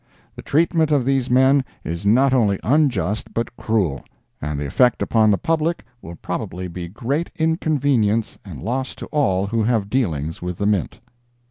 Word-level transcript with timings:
The 0.35 0.41
treatment 0.41 0.89
of 0.89 1.05
these 1.05 1.29
men 1.29 1.63
is 1.83 2.07
not 2.07 2.33
only 2.33 2.59
unjust 2.63 3.35
but 3.35 3.55
cruel, 3.55 4.03
and 4.41 4.59
the 4.59 4.65
effect 4.65 5.03
upon 5.03 5.29
the 5.29 5.37
public 5.37 5.83
will 6.01 6.15
probably 6.15 6.67
be 6.67 6.87
great 6.87 7.29
inconvenience 7.35 8.39
and 8.43 8.63
loss 8.63 8.95
to 8.95 9.05
all 9.11 9.45
who 9.45 9.61
have 9.61 9.91
dealings 9.91 10.41
with 10.41 10.57
the 10.57 10.65
Mint. 10.65 10.99